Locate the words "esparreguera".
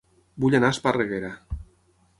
0.77-1.31